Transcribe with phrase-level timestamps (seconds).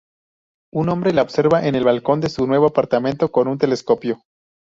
[0.73, 4.23] Un hombre la observa en el balcón de su nuevo apartamento con un telescopio.